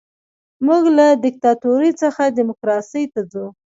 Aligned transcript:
موږ 0.65 0.83
له 0.97 1.05
دیکتاتورۍ 1.25 1.91
څخه 2.01 2.33
ډیموکراسۍ 2.37 3.03
ته 3.13 3.21
ځو. 3.31 3.45